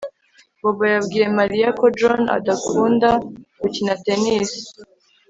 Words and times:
Bobo 0.61 0.83
yabwiye 0.93 1.27
Mariya 1.39 1.69
ko 1.79 1.85
John 1.97 2.21
adakunda 2.37 3.09
gukina 3.61 3.93
tennis 4.05 4.49